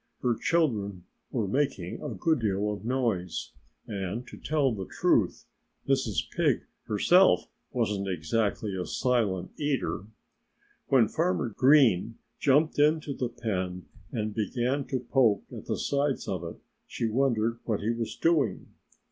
[0.23, 3.51] Her children were making a good deal of noise.
[3.85, 5.45] And to tell the truth,
[5.87, 6.27] Mrs.
[6.35, 10.07] Pig herself wasn't exactly a silent eater.
[10.87, 16.43] When Farmer Green jumped into the pen and began to poke at the sides of
[16.45, 16.55] it
[16.87, 18.69] she wondered what he was doing.